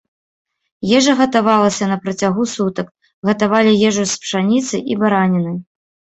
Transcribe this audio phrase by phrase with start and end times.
[0.99, 2.87] Ежа гатавалася на працягу сутак,
[3.31, 5.55] гатавалі ежу з пшаніцы і бараніны.